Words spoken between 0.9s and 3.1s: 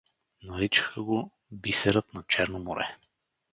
го „Бисерът на Черно море“.